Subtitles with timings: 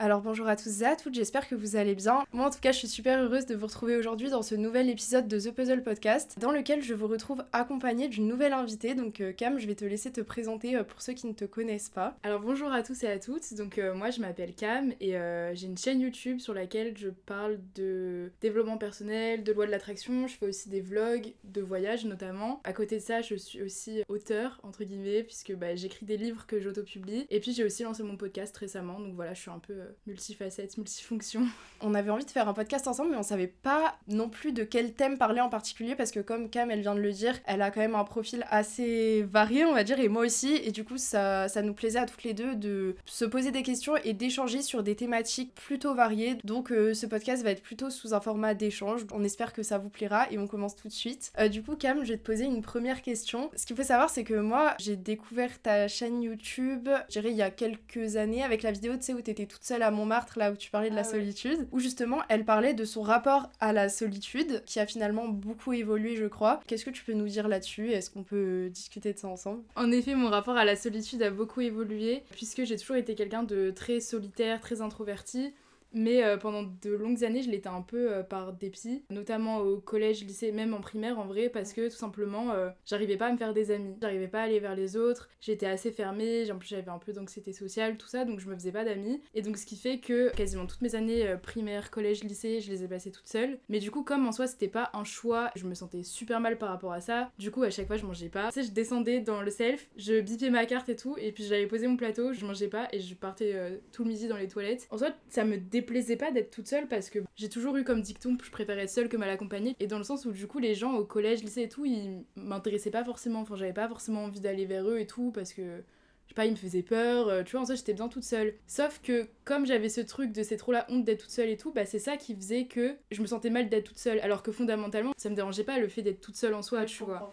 [0.00, 2.24] Alors bonjour à tous et à toutes, j'espère que vous allez bien.
[2.32, 4.88] Moi en tout cas je suis super heureuse de vous retrouver aujourd'hui dans ce nouvel
[4.88, 8.94] épisode de The Puzzle Podcast dans lequel je vous retrouve accompagnée d'une nouvelle invitée.
[8.94, 11.44] Donc euh, Cam, je vais te laisser te présenter euh, pour ceux qui ne te
[11.44, 12.16] connaissent pas.
[12.22, 15.16] Alors bonjour à tous et à toutes, donc euh, moi je m'appelle Cam et
[15.54, 20.28] j'ai une chaîne YouTube sur laquelle je parle de développement personnel, de loi de l'attraction,
[20.28, 22.60] je fais aussi des vlogs de voyage notamment.
[22.62, 26.46] À côté de ça je suis aussi auteur entre guillemets puisque bah, j'écris des livres
[26.46, 29.58] que j'auto-publie et puis j'ai aussi lancé mon podcast récemment donc voilà je suis un
[29.58, 31.46] peu multifacettes, multifonctions.
[31.80, 34.64] On avait envie de faire un podcast ensemble, mais on savait pas non plus de
[34.64, 37.62] quel thème parler en particulier parce que comme Cam, elle vient de le dire, elle
[37.62, 40.56] a quand même un profil assez varié, on va dire, et moi aussi.
[40.56, 43.96] Et du coup, ça, nous plaisait à toutes les deux de se poser des questions
[43.96, 46.36] et d'échanger sur des thématiques plutôt variées.
[46.42, 49.06] Donc, euh, ce podcast va être plutôt sous un format d'échange.
[49.12, 51.30] On espère que ça vous plaira et on commence tout de suite.
[51.38, 53.52] Euh, du coup, Cam, je vais te poser une première question.
[53.54, 57.36] Ce qu'il faut savoir, c'est que moi, j'ai découvert ta chaîne YouTube, je dirais, il
[57.36, 60.52] y a quelques années avec la vidéo, tu sais, où toute seule à Montmartre, là
[60.52, 63.72] où tu parlais de la ah solitude, où justement elle parlait de son rapport à
[63.72, 66.60] la solitude, qui a finalement beaucoup évolué, je crois.
[66.66, 67.90] Qu'est-ce que tu peux nous dire là-dessus?
[67.92, 69.62] Est-ce qu'on peut discuter de ça ensemble?
[69.76, 73.42] En effet, mon rapport à la solitude a beaucoup évolué, puisque j'ai toujours été quelqu'un
[73.42, 75.52] de très solitaire, très introverti.
[75.92, 79.78] Mais euh, pendant de longues années, je l'étais un peu euh, par dépit, notamment au
[79.78, 83.32] collège, lycée, même en primaire en vrai, parce que tout simplement, euh, j'arrivais pas à
[83.32, 86.58] me faire des amis, j'arrivais pas à aller vers les autres, j'étais assez fermée, en
[86.58, 89.20] plus j'avais un peu d'anxiété sociale, tout ça, donc je me faisais pas d'amis.
[89.34, 92.84] Et donc ce qui fait que quasiment toutes mes années primaire, collège, lycée, je les
[92.84, 93.58] ai passées toutes seules.
[93.68, 96.58] Mais du coup, comme en soi c'était pas un choix, je me sentais super mal
[96.58, 97.30] par rapport à ça.
[97.38, 98.48] Du coup, à chaque fois, je mangeais pas.
[98.48, 101.44] Tu sais, je descendais dans le self, je bipais ma carte et tout, et puis
[101.44, 104.48] j'allais poser mon plateau, je mangeais pas et je partais tout le midi dans les
[104.48, 104.86] toilettes.
[104.90, 108.02] En soit, ça me déplaisait pas d'être toute seule parce que j'ai toujours eu comme
[108.02, 110.58] dicton je préférais être seule que mal accompagnée et dans le sens où du coup
[110.58, 114.24] les gens au collège, lycée et tout, ils m'intéressaient pas forcément, enfin j'avais pas forcément
[114.24, 115.82] envie d'aller vers eux et tout parce que
[116.28, 118.22] je sais pas, ils me faisaient peur, euh, tu vois, en ça j'étais bien toute
[118.24, 118.54] seule.
[118.66, 121.56] Sauf que comme j'avais ce truc de c'est trop la honte d'être toute seule et
[121.56, 124.20] tout, bah c'est ça qui faisait que je me sentais mal d'être toute seule.
[124.20, 127.02] Alors que fondamentalement, ça me dérangeait pas le fait d'être toute seule en soi, tu
[127.02, 127.32] vois.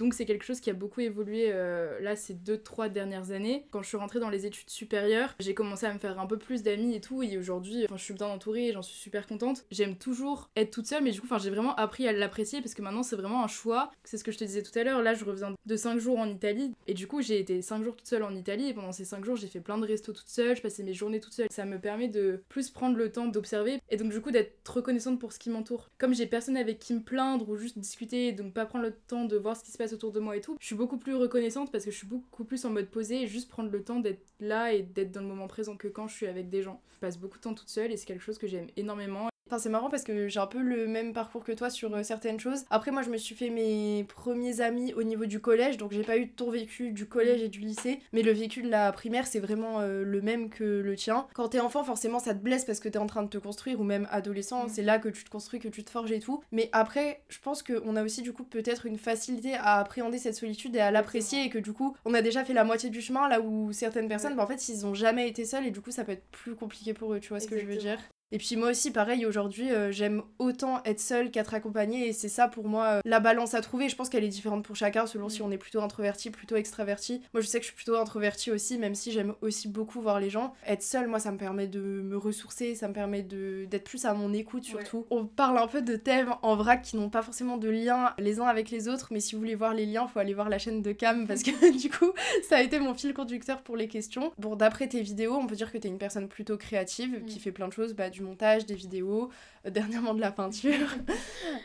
[0.00, 3.66] Donc c'est quelque chose qui a beaucoup évolué euh, là ces deux trois dernières années.
[3.70, 6.38] Quand je suis rentrée dans les études supérieures, j'ai commencé à me faire un peu
[6.38, 9.66] plus d'amis et tout et aujourd'hui je suis bien entourée et j'en suis super contente.
[9.70, 12.80] J'aime toujours être toute seule mais du coup j'ai vraiment appris à l'apprécier parce que
[12.80, 13.90] maintenant c'est vraiment un choix.
[14.04, 16.18] C'est ce que je te disais tout à l'heure, là je reviens de 5 jours
[16.18, 18.92] en Italie et du coup j'ai été 5 jours toute seule en Italie et pendant
[18.92, 21.34] ces 5 jours j'ai fait plein de restos toute seule, je passais mes journées toute
[21.34, 21.48] seule.
[21.50, 25.20] Ça me permet de plus prendre le temps d'observer et donc du coup d'être reconnaissante
[25.20, 25.90] pour ce qui m'entoure.
[25.98, 29.26] Comme j'ai personne avec qui me plaindre ou juste discuter donc pas prendre le temps
[29.26, 31.14] de voir ce qui se passe autour de moi et tout, je suis beaucoup plus
[31.14, 34.00] reconnaissante parce que je suis beaucoup plus en mode posé et juste prendre le temps
[34.00, 36.80] d'être là et d'être dans le moment présent que quand je suis avec des gens.
[36.94, 39.58] Je passe beaucoup de temps toute seule et c'est quelque chose que j'aime énormément Enfin,
[39.58, 42.38] c'est marrant parce que j'ai un peu le même parcours que toi sur euh, certaines
[42.38, 42.62] choses.
[42.70, 46.04] Après, moi, je me suis fait mes premiers amis au niveau du collège, donc j'ai
[46.04, 49.26] pas eu ton vécu du collège et du lycée, mais le vécu de la primaire,
[49.26, 51.26] c'est vraiment euh, le même que le tien.
[51.34, 53.80] Quand t'es enfant, forcément, ça te blesse parce que t'es en train de te construire,
[53.80, 54.68] ou même adolescent, mm.
[54.68, 56.44] c'est là que tu te construis, que tu te forges et tout.
[56.52, 60.36] Mais après, je pense qu'on a aussi du coup peut-être une facilité à appréhender cette
[60.36, 63.00] solitude et à l'apprécier, et que du coup, on a déjà fait la moitié du
[63.00, 65.80] chemin, là où certaines personnes, bah, en fait, ils ont jamais été seuls, et du
[65.80, 67.98] coup, ça peut être plus compliqué pour eux, tu vois ce que je veux dire
[68.32, 72.08] et puis moi aussi, pareil, aujourd'hui, euh, j'aime autant être seule qu'être accompagnée.
[72.08, 73.88] Et c'est ça pour moi euh, la balance à trouver.
[73.88, 75.46] Je pense qu'elle est différente pour chacun selon si mm.
[75.46, 77.22] on est plutôt introverti, plutôt extraverti.
[77.34, 80.20] Moi, je sais que je suis plutôt introverti aussi, même si j'aime aussi beaucoup voir
[80.20, 80.54] les gens.
[80.64, 84.14] Être seule, moi, ça me permet de me ressourcer, ça me permet d'être plus à
[84.14, 85.06] mon écoute surtout.
[85.10, 88.38] On parle un peu de thèmes en vrac qui n'ont pas forcément de lien les
[88.38, 90.58] uns avec les autres, mais si vous voulez voir les liens, faut aller voir la
[90.58, 92.12] chaîne de Cam parce que du coup,
[92.48, 94.32] ça a été mon fil conducteur pour les questions.
[94.38, 97.40] Bon, d'après tes vidéos, on peut dire que t'es une personne plutôt créative qui mm.
[97.40, 99.30] fait plein de choses, bah, du montage, des vidéos,
[99.66, 100.88] euh, dernièrement de la peinture.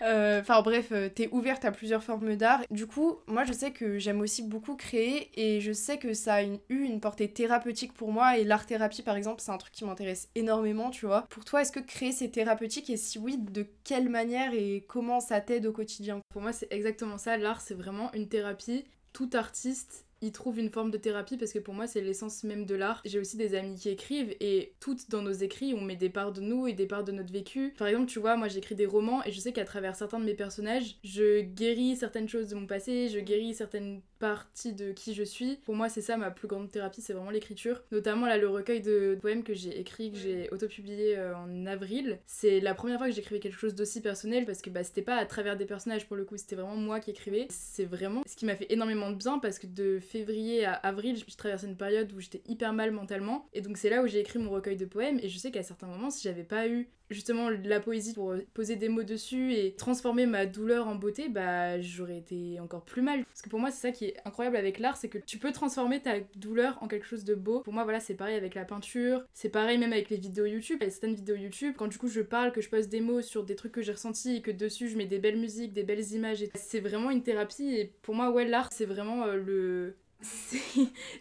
[0.02, 2.62] Euh, enfin bref, euh, t'es ouverte à plusieurs formes d'art.
[2.70, 6.36] Du coup, moi je sais que j'aime aussi beaucoup créer et je sais que ça
[6.36, 9.86] a eu une portée thérapeutique pour moi et l'art-thérapie par exemple, c'est un truc qui
[9.86, 11.24] m'intéresse énormément, tu vois.
[11.30, 12.90] Pour toi, est-ce que créer c'est thérapeutique?
[12.90, 16.20] Et si oui, de quelle manière et comment ça t'aide au quotidien?
[16.30, 17.38] Pour moi, c'est exactement ça.
[17.38, 18.86] L'art, c'est vraiment une thérapie.
[19.14, 22.66] Tout artiste ils trouvent une forme de thérapie parce que pour moi c'est l'essence même
[22.66, 23.02] de l'art.
[23.06, 26.32] J'ai aussi des amis qui écrivent et toutes dans nos écrits on met des parts
[26.32, 27.74] de nous et des parts de notre vécu.
[27.78, 30.26] Par exemple tu vois moi j'écris des romans et je sais qu'à travers certains de
[30.26, 35.14] mes personnages je guéris certaines choses de mon passé, je guéris certaines partie de qui
[35.14, 35.58] je suis.
[35.66, 37.84] Pour moi, c'est ça ma plus grande thérapie, c'est vraiment l'écriture.
[37.92, 42.20] Notamment là, le recueil de poèmes que j'ai écrit, que j'ai autopublié euh, en avril.
[42.26, 45.16] C'est la première fois que j'écrivais quelque chose d'aussi personnel parce que bah, c'était pas
[45.16, 47.48] à travers des personnages pour le coup, c'était vraiment moi qui écrivais.
[47.50, 51.18] C'est vraiment ce qui m'a fait énormément de bien parce que de février à avril,
[51.18, 53.48] je traversé une période où j'étais hyper mal mentalement.
[53.54, 55.20] Et donc c'est là où j'ai écrit mon recueil de poèmes.
[55.22, 58.76] Et je sais qu'à certains moments, si j'avais pas eu justement la poésie pour poser
[58.76, 63.24] des mots dessus et transformer ma douleur en beauté, bah j'aurais été encore plus mal.
[63.26, 66.02] Parce que pour moi, c'est ça qui incroyable avec l'art, c'est que tu peux transformer
[66.02, 67.62] ta douleur en quelque chose de beau.
[67.62, 70.82] Pour moi, voilà, c'est pareil avec la peinture, c'est pareil même avec les vidéos YouTube.
[70.82, 73.44] A certaines vidéos YouTube, quand du coup je parle, que je pose des mots sur
[73.44, 76.12] des trucs que j'ai ressentis et que dessus je mets des belles musiques, des belles
[76.12, 77.76] images, c'est vraiment une thérapie.
[77.76, 79.96] Et pour moi, ouais, l'art, c'est vraiment euh, le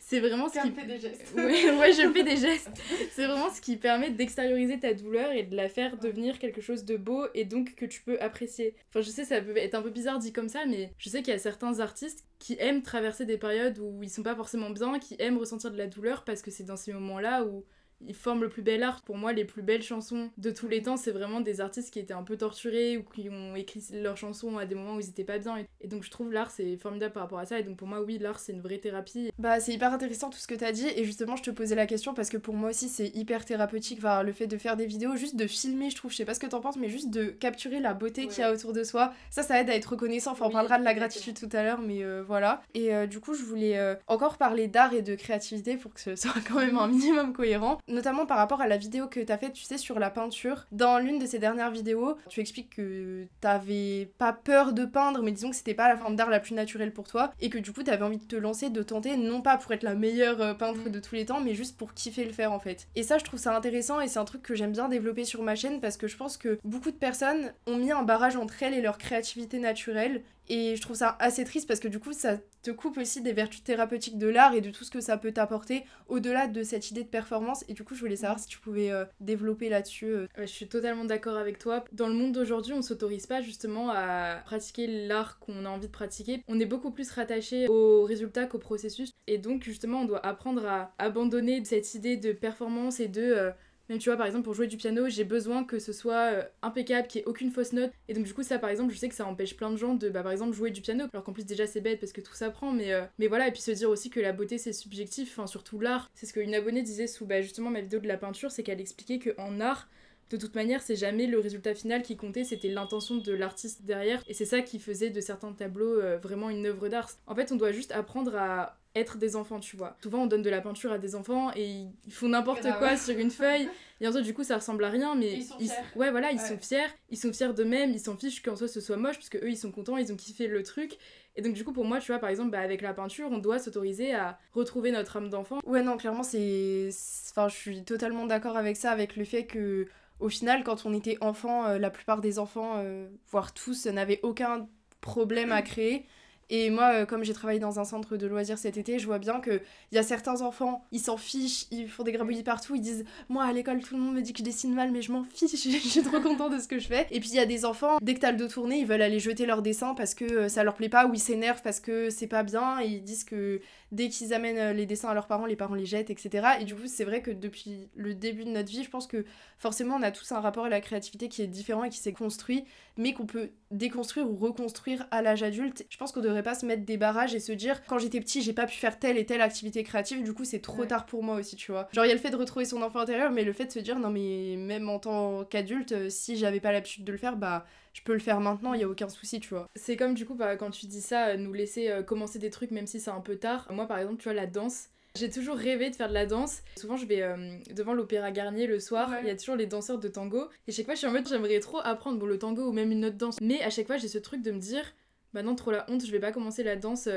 [0.01, 1.33] c'est vraiment ce qui fait des gestes.
[1.37, 2.71] ouais, ouais, je fais des gestes.
[3.13, 6.85] C'est vraiment ce qui permet d'extérioriser ta douleur et de la faire devenir quelque chose
[6.85, 8.75] de beau et donc que tu peux apprécier.
[8.91, 11.23] Enfin, je sais, ça peut être un peu bizarre dit comme ça, mais je sais
[11.23, 14.71] qu'il y a certains artistes qui aiment traverser des périodes où ils sont pas forcément
[14.71, 17.65] bien, qui aiment ressentir de la douleur parce que c'est dans ces moments-là où
[18.07, 19.03] ils forment le plus bel art.
[19.03, 21.99] Pour moi, les plus belles chansons de tous les temps, c'est vraiment des artistes qui
[21.99, 25.09] étaient un peu torturés ou qui ont écrit leurs chansons à des moments où ils
[25.09, 25.57] étaient pas bien.
[25.81, 27.59] Et donc, je trouve l'art, c'est formidable par rapport à ça.
[27.59, 29.31] Et donc, pour moi, oui, l'art, c'est une vraie thérapie.
[29.39, 30.89] Bah, c'est hyper intéressant tout ce que tu as dit.
[30.97, 33.99] Et justement, je te posais la question parce que pour moi aussi, c'est hyper thérapeutique.
[33.99, 36.35] Enfin, le fait de faire des vidéos, juste de filmer, je trouve, je sais pas
[36.35, 38.85] ce que t'en penses, mais juste de capturer la beauté qu'il y a autour de
[38.85, 39.13] soi.
[39.31, 40.33] Ça, ça aide à être reconnaissant.
[40.33, 42.63] Enfin, on parlera de la gratitude tout à l'heure, mais euh, voilà.
[42.75, 46.01] Et euh, du coup, je voulais euh, encore parler d'art et de créativité pour que
[46.01, 47.79] ce soit quand même un minimum cohérent.
[47.87, 50.67] Notamment par rapport à la vidéo que t'as faite, tu sais, sur la peinture.
[50.73, 55.33] Dans l'une de ces dernières vidéos, tu expliques que t'avais pas peur de peindre, mais
[55.33, 57.73] disons que c'était pas la forme d'art la plus naturelle pour toi, et que du
[57.73, 60.55] coup t'avais envie de te lancer, de tenter, non pas pour être la meilleure euh,
[60.55, 62.89] peintre de tous les temps, mais juste pour kiffer le faire en fait.
[62.95, 65.43] Et ça, je trouve ça intéressant, et c'est un truc que j'aime bien développer sur
[65.43, 68.63] ma chaîne, parce que je pense que beaucoup de personnes ont mis un barrage entre
[68.63, 72.13] elles et leur créativité naturelle, et je trouve ça assez triste parce que du coup,
[72.13, 75.17] ça te coupe aussi des vertus thérapeutiques de l'art et de tout ce que ça
[75.17, 77.65] peut t'apporter au-delà de cette idée de performance.
[77.69, 80.07] Et du coup, je voulais savoir si tu pouvais euh, développer là-dessus.
[80.07, 80.27] Euh.
[80.39, 81.85] je suis totalement d'accord avec toi.
[81.93, 85.93] Dans le monde d'aujourd'hui, on s'autorise pas justement à pratiquer l'art qu'on a envie de
[85.93, 86.43] pratiquer.
[86.49, 89.13] On est beaucoup plus rattaché au résultat qu'au processus.
[89.27, 93.23] Et donc, justement, on doit apprendre à abandonner cette idée de performance et de.
[93.23, 93.51] Euh,
[93.89, 96.43] même tu vois, par exemple, pour jouer du piano, j'ai besoin que ce soit euh,
[96.63, 97.93] impeccable, qu'il n'y ait aucune fausse note.
[98.09, 99.95] Et donc, du coup, ça, par exemple, je sais que ça empêche plein de gens
[99.95, 101.05] de, bah, par exemple, jouer du piano.
[101.13, 102.73] Alors qu'en plus, déjà, c'est bête parce que tout s'apprend.
[102.73, 105.47] Mais, euh, mais voilà, et puis se dire aussi que la beauté, c'est subjectif, enfin,
[105.47, 106.11] surtout l'art.
[106.15, 108.81] C'est ce qu'une abonnée disait sous bah, justement ma vidéo de la peinture, c'est qu'elle
[108.81, 109.89] expliquait qu'en art,
[110.31, 114.23] de toute manière, c'est jamais le résultat final qui comptait, c'était l'intention de l'artiste derrière.
[114.27, 117.11] Et c'est ça qui faisait de certains tableaux euh, vraiment une œuvre d'art.
[117.27, 119.97] En fait, on doit juste apprendre à être des enfants, tu vois.
[120.03, 123.19] Souvent, on donne de la peinture à des enfants et ils font n'importe quoi sur
[123.19, 123.69] une feuille.
[124.01, 125.71] Et en fait, du coup, ça ressemble à rien, mais ils sont fiers.
[125.97, 126.87] ouais, voilà, ils sont fiers.
[127.11, 127.91] Ils sont fiers d'eux-mêmes.
[127.91, 130.13] Ils s'en fichent qu'en soi ce soit moche, parce que eux, ils sont contents, ils
[130.13, 130.97] ont kiffé le truc.
[131.37, 133.39] Et donc, du coup, pour moi, tu vois, par exemple, bah, avec la peinture, on
[133.39, 135.59] doit s'autoriser à retrouver notre âme d'enfant.
[135.65, 136.91] Ouais, non, clairement, c'est.
[137.31, 139.87] Enfin, je suis totalement d'accord avec ça, avec le fait que,
[140.21, 144.21] au final, quand on était enfant, euh, la plupart des enfants, euh, voire tous, n'avaient
[144.23, 144.69] aucun
[145.01, 146.07] problème à créer.
[146.51, 149.19] Et moi, euh, comme j'ai travaillé dans un centre de loisirs cet été, je vois
[149.19, 149.61] bien qu'il
[149.93, 153.45] y a certains enfants, ils s'en fichent, ils font des grabouillis partout, ils disent Moi
[153.45, 155.53] à l'école, tout le monde me dit que je dessine mal, mais je m'en fiche,
[155.53, 157.07] je suis trop content de ce que je fais.
[157.11, 159.03] Et puis il y a des enfants, dès que t'as le dos tourné, ils veulent
[159.03, 161.81] aller jeter leur dessin parce que euh, ça leur plaît pas, ou ils s'énervent parce
[161.81, 163.61] que c'est pas bien, et ils disent que
[163.95, 166.47] dès qu'ils amènent euh, les dessins à leurs parents, les parents les jettent, etc.
[166.61, 169.25] Et du coup, c'est vrai que depuis le début de notre vie, je pense que
[169.59, 172.13] forcément, on a tous un rapport à la créativité qui est différent et qui s'est
[172.13, 172.65] construit,
[172.97, 175.87] mais qu'on peut déconstruire ou reconstruire à l'âge adulte.
[175.89, 178.43] Je pense qu'on devrait pas se mettre des barrages et se dire, quand j'étais petit,
[178.43, 181.23] j'ai pas pu faire telle et telle activité créative, du coup, c'est trop tard pour
[181.23, 181.89] moi aussi, tu vois.
[181.93, 183.73] Genre, il y a le fait de retrouver son enfant intérieur, mais le fait de
[183.73, 187.19] se dire, non, mais même en tant qu'adulte, euh, si j'avais pas l'habitude de le
[187.19, 189.69] faire, bah je peux le faire maintenant, il y a aucun souci, tu vois.
[189.77, 192.51] C'est comme du coup, bah, quand tu dis ça, euh, nous laisser euh, commencer des
[192.51, 193.69] trucs même si c'est un peu tard.
[193.71, 194.89] Moi, par exemple, tu vois, la danse.
[195.17, 196.63] J'ai toujours rêvé de faire de la danse.
[196.77, 199.13] Souvent, je vais euh, devant l'Opéra Garnier le soir.
[199.23, 200.49] Il y a toujours les danseurs de tango.
[200.67, 202.91] Et chaque fois, je suis en mode, j'aimerais trop apprendre bon, le tango ou même
[202.91, 203.37] une autre danse.
[203.41, 204.93] Mais à chaque fois, j'ai ce truc de me dire,
[205.35, 207.09] bah non, trop la honte, je vais pas commencer la danse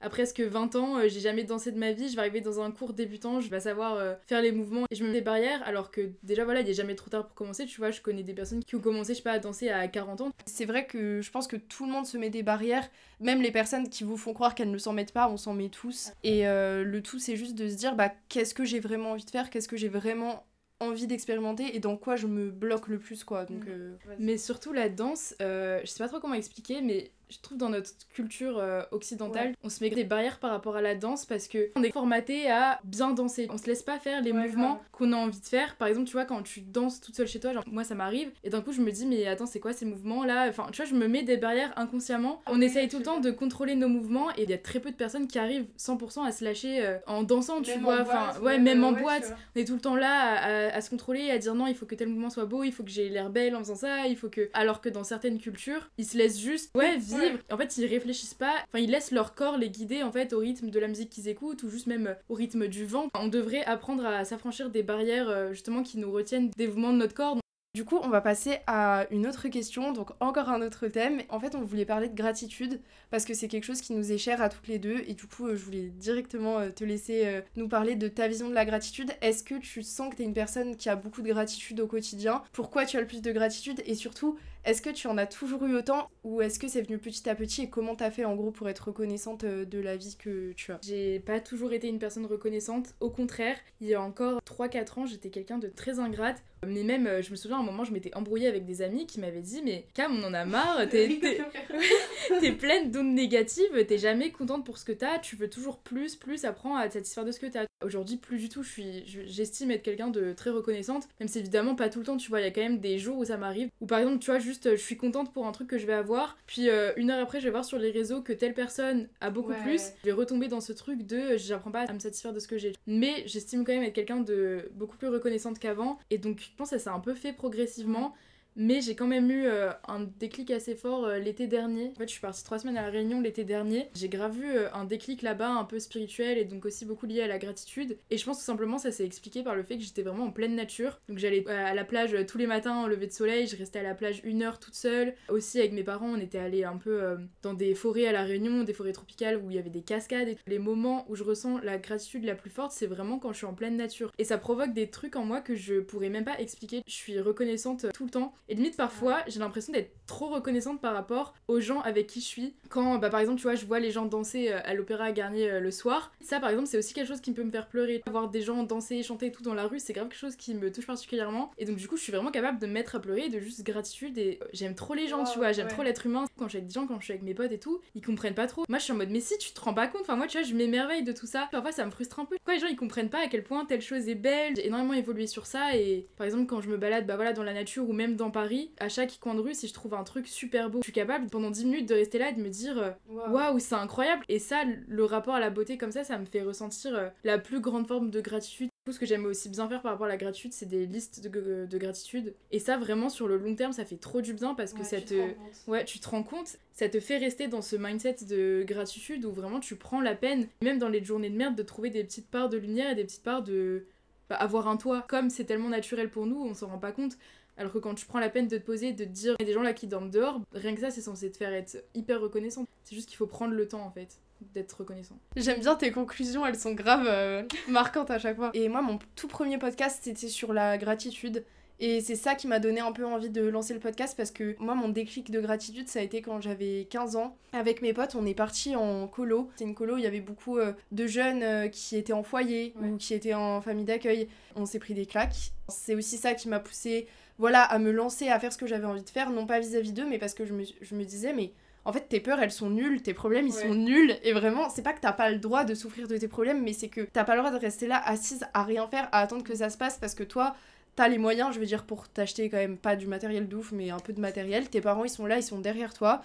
[0.00, 2.60] à presque 20 ans, euh, j'ai jamais dansé de ma vie, je vais arriver dans
[2.60, 5.20] un cours débutant, je vais savoir euh, faire les mouvements et je me mets des
[5.20, 8.00] barrières alors que déjà voilà, il est jamais trop tard pour commencer, tu vois, je
[8.00, 10.30] connais des personnes qui ont commencé, je sais pas, à danser à 40 ans.
[10.46, 12.88] C'est vrai que je pense que tout le monde se met des barrières,
[13.20, 15.68] même les personnes qui vous font croire qu'elles ne s'en mettent pas, on s'en met
[15.68, 16.12] tous.
[16.24, 19.24] Et euh, le tout c'est juste de se dire bah qu'est-ce que j'ai vraiment envie
[19.24, 20.46] de faire, qu'est-ce que j'ai vraiment
[20.82, 23.98] envie d'expérimenter et dans quoi je me bloque le plus quoi donc mm.
[24.18, 27.90] mais surtout la danse je sais pas trop comment expliquer mais je trouve dans notre
[28.12, 31.70] culture euh, occidentale, on se met des barrières par rapport à la danse parce que
[31.76, 33.46] on est formaté à bien danser.
[33.50, 35.76] On se laisse pas faire les mouvements qu'on a envie de faire.
[35.76, 38.30] Par exemple, tu vois, quand tu danses toute seule chez toi, genre moi ça m'arrive,
[38.42, 40.82] et d'un coup je me dis, mais attends, c'est quoi ces mouvements là Enfin, tu
[40.82, 42.42] vois, je me mets des barrières inconsciemment.
[42.46, 44.90] On essaye tout le temps de contrôler nos mouvements et il y a très peu
[44.90, 48.00] de personnes qui arrivent 100% à se lâcher euh, en dansant, tu vois.
[48.02, 49.36] Enfin, ouais, même en boîte.
[49.54, 51.86] On est tout le temps là à, à, se contrôler, à dire non, il faut
[51.86, 54.16] que tel mouvement soit beau, il faut que j'ai l'air belle en faisant ça, il
[54.16, 54.50] faut que.
[54.52, 57.19] Alors que dans certaines cultures, ils se laissent juste, ouais, vivre
[57.50, 60.38] en fait, ils réfléchissent pas, enfin, ils laissent leur corps les guider en fait au
[60.38, 63.08] rythme de la musique qu'ils écoutent ou juste même au rythme du vent.
[63.14, 66.98] On devrait apprendre à s'affranchir des barrières euh, justement qui nous retiennent des mouvements de
[66.98, 67.36] notre corps.
[67.72, 71.22] Du coup, on va passer à une autre question, donc encore un autre thème.
[71.28, 72.80] En fait, on voulait parler de gratitude
[73.12, 75.28] parce que c'est quelque chose qui nous est cher à toutes les deux et du
[75.28, 78.54] coup, euh, je voulais directement euh, te laisser euh, nous parler de ta vision de
[78.54, 79.12] la gratitude.
[79.22, 81.86] Est-ce que tu sens que tu es une personne qui a beaucoup de gratitude au
[81.86, 82.42] quotidien?
[82.52, 83.80] Pourquoi tu as le plus de gratitude?
[83.86, 86.98] Et surtout, est-ce que tu en as toujours eu autant ou est-ce que c'est venu
[86.98, 90.16] petit à petit et comment t'as fait en gros pour être reconnaissante de la vie
[90.18, 90.78] que tu as?
[90.82, 95.06] J'ai pas toujours été une personne reconnaissante, au contraire, il y a encore 3-4 ans,
[95.06, 97.92] j'étais quelqu'un de très ingrate mais même, euh, je me souviens, à un moment, je
[97.92, 102.52] m'étais embrouillée avec des amis qui m'avaient dit Mais Cam, on en a marre, t'es,
[102.52, 106.44] pleine d'ondes négatives, t'es jamais contente pour ce que t'as, tu veux toujours plus, plus,
[106.44, 107.64] apprends à te satisfaire de ce que t'as.
[107.82, 111.74] Aujourd'hui, plus du tout, je suis, j'estime être quelqu'un de très reconnaissante, même si évidemment
[111.74, 113.38] pas tout le temps, tu vois, il y a quand même des jours où ça
[113.38, 115.86] m'arrive, où par exemple, tu vois, juste, je suis contente pour un truc que je
[115.86, 118.52] vais avoir, puis euh, une heure après, je vais voir sur les réseaux que telle
[118.52, 121.98] personne a beaucoup plus, je vais retomber dans ce truc de j'apprends pas à me
[121.98, 122.74] satisfaire de ce que j'ai.
[122.86, 126.70] Mais j'estime quand même être quelqu'un de beaucoup plus reconnaissante qu'avant, et donc je pense
[126.70, 128.14] que ça s'est un peu fait progressivement.
[128.56, 131.92] Mais j'ai quand même eu euh, un déclic assez fort euh, l'été dernier.
[131.96, 133.88] En fait, je suis partie trois semaines à la Réunion l'été dernier.
[133.94, 137.22] J'ai grave eu euh, un déclic là-bas, un peu spirituel et donc aussi beaucoup lié
[137.22, 137.96] à la gratitude.
[138.10, 140.30] Et je pense tout simplement ça s'est expliqué par le fait que j'étais vraiment en
[140.30, 141.00] pleine nature.
[141.08, 143.46] Donc j'allais à la plage tous les matins au lever de soleil.
[143.46, 145.14] Je restais à la plage une heure toute seule.
[145.28, 148.64] Aussi avec mes parents, on était allés un peu dans des forêts à la Réunion,
[148.64, 150.28] des forêts tropicales où il y avait des cascades.
[150.28, 153.38] Et les moments où je ressens la gratitude la plus forte, c'est vraiment quand je
[153.38, 154.12] suis en pleine nature.
[154.18, 156.82] Et ça provoque des trucs en moi que je pourrais même pas expliquer.
[156.86, 158.34] Je suis reconnaissante tout le temps.
[158.50, 162.26] Et limite parfois, j'ai l'impression d'être trop reconnaissante par rapport aux gens avec qui je
[162.26, 162.56] suis.
[162.68, 165.12] Quand, bah, par exemple, tu vois, je vois les gens danser euh, à l'Opéra à
[165.12, 167.68] Garnier euh, le soir, ça, par exemple, c'est aussi quelque chose qui peut me faire
[167.68, 168.02] pleurer.
[168.10, 170.72] Voir des gens danser, chanter tout dans la rue, c'est grave quelque chose qui me
[170.72, 171.52] touche particulièrement.
[171.58, 173.62] Et donc, du coup, je suis vraiment capable de me mettre à pleurer, de juste
[173.62, 174.18] gratitude.
[174.18, 176.24] Et euh, j'aime trop les gens, tu vois, j'aime trop l'être humain.
[176.36, 178.04] Quand je suis avec des gens, quand je suis avec mes potes et tout, ils
[178.04, 178.64] comprennent pas trop.
[178.68, 180.02] Moi, je suis en mode, mais si, tu te rends pas compte.
[180.02, 181.48] Enfin, moi, tu vois, je m'émerveille de tout ça.
[181.52, 182.34] Parfois, ça me frustre un peu.
[182.34, 184.56] Pourquoi les gens, ils comprennent pas à quel point telle chose est belle?
[184.56, 185.76] J'ai énormément évolué sur ça.
[185.76, 188.32] Et par exemple, quand je me balade, bah voilà, dans la nature ou même dans
[188.40, 190.94] Paris, à chaque coin de rue, si je trouve un truc super beau, je suis
[190.94, 192.90] capable pendant 10 minutes de rester là et de me dire euh,
[193.28, 194.24] waouh, c'est incroyable.
[194.30, 197.36] Et ça, le rapport à la beauté comme ça, ça me fait ressentir euh, la
[197.36, 198.70] plus grande forme de gratitude.
[198.86, 201.20] Tout ce que j'aime aussi bien faire par rapport à la gratitude, c'est des listes
[201.22, 202.34] de, de, gratitude.
[202.50, 205.02] Et ça, vraiment, sur le long terme, ça fait trop du bien parce que ça
[205.02, 205.34] te.
[205.66, 209.32] ouais, tu te rends compte, ça te fait rester dans ce mindset de gratitude où
[209.32, 212.30] vraiment tu prends la peine, même dans les journées de merde, de trouver des petites
[212.30, 213.84] parts de lumière et des petites parts de.
[214.30, 215.04] Bah, avoir un toit.
[215.08, 217.18] Comme c'est tellement naturel pour nous, on s'en rend pas compte.
[217.60, 219.44] Alors que quand tu prends la peine de te poser, de te dire, il y
[219.44, 221.76] a des gens là qui dorment dehors, rien que ça, c'est censé te faire être
[221.94, 222.64] hyper reconnaissant.
[222.84, 224.18] C'est juste qu'il faut prendre le temps en fait
[224.54, 225.18] d'être reconnaissant.
[225.36, 228.50] J'aime bien tes conclusions, elles sont grave euh, marquantes à chaque fois.
[228.54, 231.44] Et moi, mon tout premier podcast, c'était sur la gratitude.
[231.80, 234.54] Et c'est ça qui m'a donné un peu envie de lancer le podcast parce que
[234.58, 237.36] moi, mon déclic de gratitude, ça a été quand j'avais 15 ans.
[237.54, 239.50] Avec mes potes, on est parti en colo.
[239.56, 242.22] C'est une colo où il y avait beaucoup euh, de jeunes euh, qui étaient en
[242.22, 244.28] foyer ou qui étaient en famille d'accueil.
[244.56, 245.52] On s'est pris des claques.
[245.68, 247.06] C'est aussi ça qui m'a poussé
[247.40, 249.94] voilà, à me lancer à faire ce que j'avais envie de faire, non pas vis-à-vis
[249.94, 251.52] d'eux, mais parce que je me, disais, mais
[251.86, 254.14] en fait, tes peurs, elles sont nulles, tes problèmes, ils sont nuls.
[254.22, 256.74] Et vraiment, c'est pas que t'as pas le droit de souffrir de tes problèmes, mais
[256.74, 259.42] c'est que t'as pas le droit de rester là, assise, à rien faire, à attendre
[259.42, 260.54] que ça se passe, parce que toi,
[260.96, 263.88] t'as les moyens, je veux dire, pour t'acheter quand même pas du matériel d'ouf, mais
[263.88, 264.68] un peu de matériel.
[264.68, 266.20] Tes parents, ils sont là, ils sont derrière toi.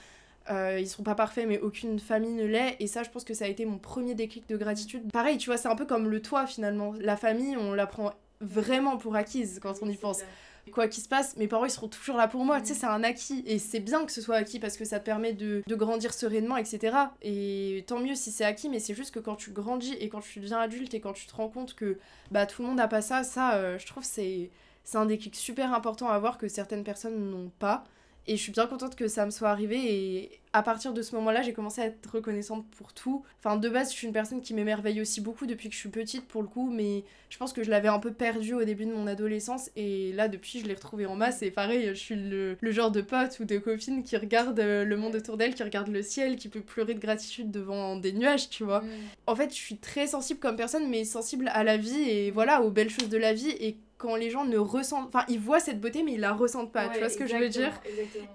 [0.51, 2.75] Euh, ils sont pas parfaits, mais aucune famille ne l'est.
[2.81, 5.09] Et ça, je pense que ça a été mon premier déclic de gratitude.
[5.13, 6.93] Pareil, tu vois, c'est un peu comme le toit finalement.
[6.99, 8.11] La famille, on la prend
[8.45, 10.21] vraiment pour acquise quand on y pense
[10.71, 12.61] quoi qu'il se passe, mes parents ils seront toujours là pour moi.
[12.61, 14.99] Tu sais, c'est un acquis et c'est bien que ce soit acquis parce que ça
[14.99, 16.97] te permet de, grandir sereinement, etc.
[17.21, 20.21] Et tant mieux si c'est acquis, mais c'est juste que quand tu grandis et quand
[20.21, 21.97] tu deviens adulte et quand tu te rends compte que
[22.31, 24.49] bah tout le monde n'a pas ça, ça, euh, je trouve c'est
[24.83, 27.83] c'est un déclic super important à avoir que certaines personnes n'ont pas.
[28.27, 29.77] Et je suis bien contente que ça me soit arrivé.
[29.77, 33.23] Et à partir de ce moment-là, j'ai commencé à être reconnaissante pour tout.
[33.39, 35.89] Enfin, de base, je suis une personne qui m'émerveille aussi beaucoup depuis que je suis
[35.89, 36.71] petite, pour le coup.
[36.71, 39.69] Mais je pense que je l'avais un peu perdu au début de mon adolescence.
[39.75, 41.43] Et là, depuis, je l'ai retrouvée en masse.
[41.43, 44.97] Et pareil, je suis le, genre de pote ou de copine qui regarde euh, le
[44.97, 48.49] monde autour d'elle, qui regarde le ciel, qui peut pleurer de gratitude devant des nuages,
[48.49, 48.81] tu vois.
[48.81, 48.89] Mm.
[49.27, 52.63] En fait, je suis très sensible comme personne, mais sensible à la vie et voilà,
[52.63, 53.51] aux belles choses de la vie.
[53.59, 56.71] Et quand les gens ne ressentent enfin ils voient cette beauté mais ils la ressentent
[56.71, 57.73] pas tu vois ce que je veux dire?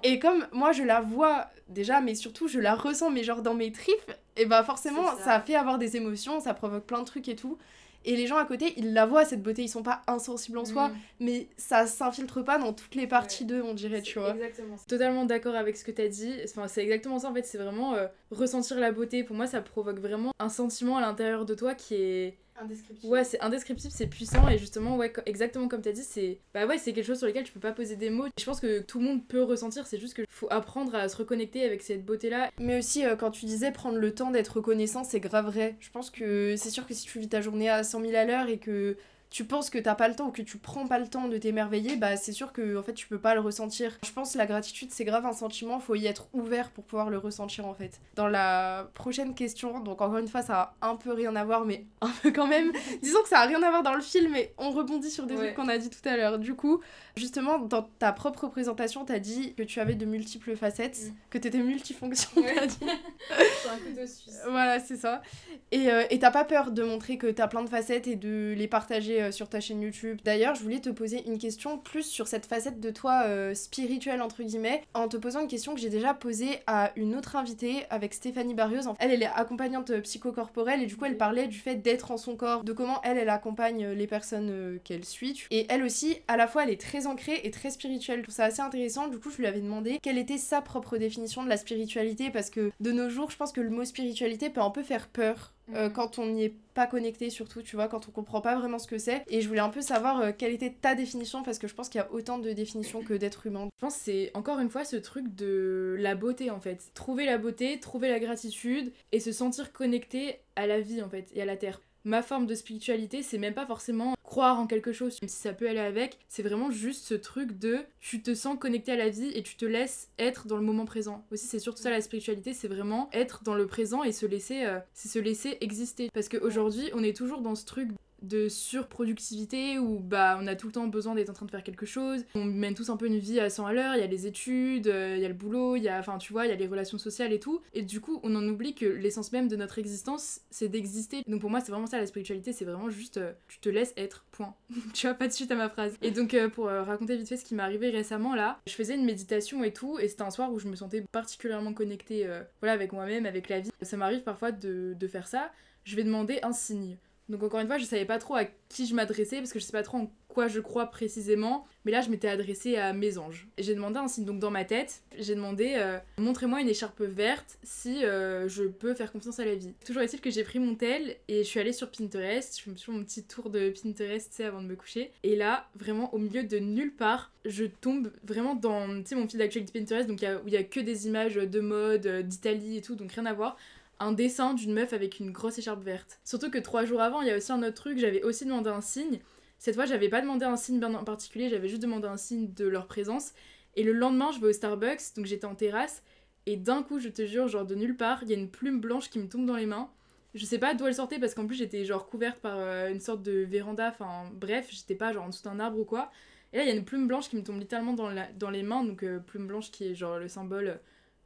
[0.02, 3.54] et comme moi je la vois déjà mais surtout je la ressens mais genre dans
[3.54, 5.40] mes tripes et bah forcément ça.
[5.40, 7.58] fait avoir des émotions ça provoque plein de trucs et tout.
[8.06, 10.64] Et les gens à côté ils la voient cette beauté ils sont pas insensibles en
[10.64, 10.94] soi mm.
[11.20, 14.30] mais ça s'infiltre pas dans toutes les parties d'eux on dirait tu vois.
[14.30, 16.34] exactement totalement d'accord avec ce que tu as dit.
[16.44, 17.44] Enfin c'est exactement ça en fait.
[17.44, 19.22] C'est vraiment euh, ressentir la beauté.
[19.22, 23.12] Pour moi ça provoque vraiment un sentiment à l'intérieur de toi qui est Indescriptible.
[23.12, 26.66] Ouais, c'est indescriptible, c'est puissant et justement, ouais, exactement comme tu as dit, c'est bah
[26.66, 28.26] ouais, c'est quelque chose sur lequel tu peux pas poser des mots.
[28.38, 31.16] Je pense que tout le monde peut ressentir, c'est juste qu'il faut apprendre à se
[31.16, 32.50] reconnecter avec cette beauté-là.
[32.58, 35.76] Mais aussi, euh, quand tu disais prendre le temps d'être reconnaissant, c'est grave vrai.
[35.80, 38.24] Je pense que c'est sûr que si tu vis ta journée à 100 000 à
[38.24, 38.96] l'heure et que
[39.30, 41.38] tu penses que t'as pas le temps ou que tu prends pas le temps de
[41.38, 43.96] t'émerveiller, bah c'est sûr que en fait tu peux pas le ressentir.
[44.04, 47.10] Je pense que la gratitude c'est grave un sentiment, faut y être ouvert pour pouvoir
[47.10, 48.00] le ressentir en fait.
[48.16, 51.64] Dans la prochaine question, donc encore une fois ça a un peu rien à voir
[51.64, 52.72] mais un peu quand même,
[53.02, 55.36] disons que ça a rien à voir dans le film mais on rebondit sur des
[55.36, 56.38] trucs qu'on a dit tout à l'heure.
[56.40, 56.80] Du coup,
[57.16, 61.14] justement dans ta propre présentation, t'as dit que tu avais de multiples facettes, mm.
[61.30, 62.78] que t'étais multifonction, t'as dit.
[62.82, 64.40] c'est un couteau suisse.
[64.48, 65.22] Voilà, c'est ça.
[65.70, 68.66] Et euh, t'as pas peur de montrer que t'as plein de facettes et de les
[68.66, 70.18] partager euh, sur ta chaîne YouTube.
[70.24, 74.22] D'ailleurs, je voulais te poser une question plus sur cette facette de toi euh, spirituelle,
[74.22, 77.84] entre guillemets, en te posant une question que j'ai déjà posée à une autre invitée
[77.90, 78.82] avec Stéphanie Barrios.
[78.98, 82.36] Elle, elle est accompagnante psychocorporelle et du coup, elle parlait du fait d'être en son
[82.36, 85.44] corps, de comment elle, elle accompagne les personnes euh, qu'elle suit.
[85.50, 88.18] Et elle aussi, à la fois, elle est très ancrée et très spirituelle.
[88.18, 89.08] Je trouve ça assez intéressant.
[89.08, 92.50] Du coup, je lui avais demandé quelle était sa propre définition de la spiritualité parce
[92.50, 95.52] que de nos jours, je pense que le mot spiritualité peut un peu faire peur
[95.74, 98.78] euh, quand on n'y est pas connecté surtout, tu vois, quand on comprend pas vraiment
[98.78, 99.24] ce que c'est.
[99.28, 101.88] Et je voulais un peu savoir euh, quelle était ta définition parce que je pense
[101.88, 103.68] qu'il y a autant de définitions que d'êtres humains.
[103.76, 106.90] Je pense c'est encore une fois ce truc de la beauté en fait.
[106.94, 111.28] Trouver la beauté, trouver la gratitude et se sentir connecté à la vie en fait
[111.34, 114.92] et à la terre ma forme de spiritualité, c'est même pas forcément croire en quelque
[114.92, 118.32] chose, même si ça peut aller avec, c'est vraiment juste ce truc de tu te
[118.34, 121.26] sens connecté à la vie et tu te laisses être dans le moment présent.
[121.32, 124.64] Aussi, c'est surtout ça la spiritualité, c'est vraiment être dans le présent et se laisser,
[124.64, 126.10] euh, c'est se laisser exister.
[126.14, 127.90] Parce qu'aujourd'hui, on est toujours dans ce truc
[128.22, 131.62] de surproductivité où bah on a tout le temps besoin d'être en train de faire
[131.62, 132.24] quelque chose.
[132.34, 133.94] On mène tous un peu une vie à 100 à l'heure.
[133.94, 136.18] Il y a les études euh, il y a le boulot il y a enfin
[136.18, 137.60] tu vois il y a les relations sociales et tout.
[137.72, 141.22] Et du coup on en oublie que l'essence même de notre existence c'est d'exister.
[141.26, 142.52] Donc pour moi c'est vraiment ça la spiritualité.
[142.52, 144.54] C'est vraiment juste euh, tu te laisses être point.
[144.94, 145.96] Tu vois pas de suite à ma phrase.
[146.02, 148.94] Et donc euh, pour raconter vite fait ce qui m'est arrivé récemment là je faisais
[148.94, 149.98] une méditation et tout.
[149.98, 152.28] Et c'était un soir où je me sentais particulièrement connectée
[152.60, 153.70] voilà avec moi-même avec la vie.
[153.82, 155.50] Ça m'arrive parfois de, de faire ça.
[155.84, 156.96] Je vais demander un signe
[157.30, 159.64] donc encore une fois, je savais pas trop à qui je m'adressais parce que je
[159.64, 161.66] sais pas trop en quoi je crois précisément.
[161.84, 163.48] Mais là, je m'étais adressée à mes anges.
[163.58, 164.24] J'ai demandé un signe.
[164.24, 168.94] Donc dans ma tête, j'ai demandé euh, montrez-moi une écharpe verte si euh, je peux
[168.94, 169.72] faire confiance à la vie.
[169.84, 172.58] Toujours est-il que j'ai pris mon tel et je suis allée sur Pinterest.
[172.58, 175.12] Je fais toujours mon petit tour de Pinterest, avant de me coucher.
[175.22, 179.26] Et là, vraiment au milieu de nulle part, je tombe vraiment dans, tu sais, mon
[179.26, 182.76] fil d'actualité Pinterest, donc où il y a que des images de mode, euh, d'Italie
[182.76, 183.56] et tout, donc rien à voir
[184.00, 186.18] un dessin d'une meuf avec une grosse écharpe verte.
[186.24, 188.70] Surtout que trois jours avant, il y a aussi un autre truc, j'avais aussi demandé
[188.70, 189.20] un signe.
[189.58, 192.66] Cette fois, j'avais pas demandé un signe en particulier, j'avais juste demandé un signe de
[192.66, 193.32] leur présence.
[193.76, 196.02] Et le lendemain, je vais au Starbucks, donc j'étais en terrasse,
[196.46, 198.80] et d'un coup, je te jure, genre de nulle part, il y a une plume
[198.80, 199.90] blanche qui me tombe dans les mains.
[200.34, 203.00] Je sais pas d'où elle sortait parce qu'en plus j'étais genre couverte par euh, une
[203.00, 206.10] sorte de véranda, enfin bref, j'étais pas genre en dessous d'un arbre ou quoi.
[206.52, 208.84] Et là il y a une plume blanche qui me tombe littéralement dans, les mains,
[208.84, 210.78] donc euh, plume blanche qui est genre le symbole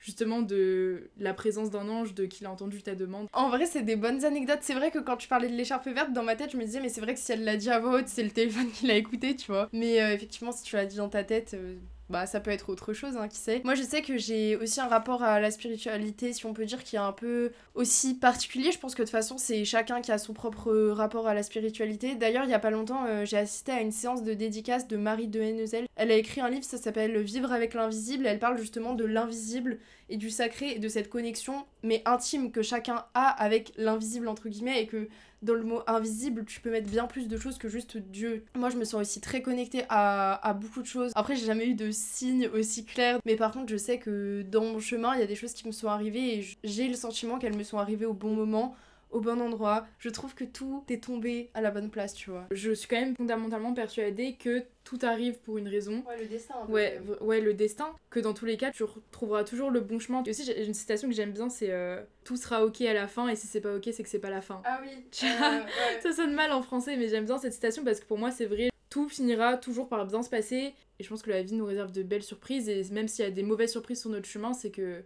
[0.04, 3.26] justement de la présence d'un ange, de qu'il a entendu ta demande.
[3.32, 4.58] En vrai, c'est des bonnes anecdotes.
[4.60, 6.80] C'est vrai que quand tu parlais de l'écharpe verte, dans ma tête, je me disais,
[6.80, 8.86] mais c'est vrai que si elle l'a dit à voix haute, c'est le téléphone qui
[8.86, 9.70] l'a écouté, tu vois.
[9.72, 11.76] Mais euh, effectivement, si tu l'as dit dans ta tête, euh,
[12.10, 13.62] bah ça peut être autre chose, hein, qui sait.
[13.64, 16.84] Moi je sais que j'ai aussi un rapport à la spiritualité, si on peut dire,
[16.84, 18.72] qui est un peu aussi particulier.
[18.72, 21.42] Je pense que de toute façon c'est chacun qui a son propre rapport à la
[21.42, 22.14] spiritualité.
[22.14, 24.96] D'ailleurs il y a pas longtemps euh, j'ai assisté à une séance de dédicace de
[24.96, 25.86] Marie de Hennezel.
[25.96, 28.26] Elle a écrit un livre, ça s'appelle Vivre avec l'invisible.
[28.26, 29.78] Elle parle justement de l'invisible
[30.16, 34.82] du sacré et de cette connexion mais intime que chacun a avec l'invisible entre guillemets
[34.82, 35.08] et que
[35.44, 38.44] dans le mot invisible, tu peux mettre bien plus de choses que juste Dieu.
[38.54, 41.12] Moi, je me sens aussi très connectée à, beaucoup de choses.
[41.14, 44.64] Après, j'ai jamais eu de signes aussi clairs, mais par contre, je sais que dans
[44.64, 47.38] mon chemin, il y a des choses qui me sont arrivées et j'ai le sentiment
[47.38, 48.74] qu'elles me sont arrivées au bon moment
[49.14, 49.86] au bon endroit.
[49.98, 52.46] Je trouve que tout est tombé à la bonne place, tu vois.
[52.50, 56.04] Je suis quand même fondamentalement persuadée que tout arrive pour une raison.
[56.06, 56.54] Ouais, le destin.
[56.68, 57.94] Ouais, ouais, le destin.
[58.10, 60.22] Que dans tous les cas, tu retrouveras toujours le bon chemin.
[60.24, 63.06] Et aussi, j'ai une citation que j'aime bien, c'est euh, Tout sera ok à la
[63.06, 64.60] fin, et si c'est pas ok, c'est que c'est pas la fin.
[64.64, 64.90] Ah oui.
[66.02, 68.46] Ça sonne mal en français, mais j'aime bien cette citation parce que pour moi, c'est
[68.46, 68.68] vrai.
[68.90, 70.74] Tout finira toujours par bien se passer.
[70.98, 72.68] Et je pense que la vie nous réserve de belles surprises.
[72.68, 75.02] Et même s'il y a des mauvaises surprises sur notre chemin, c'est que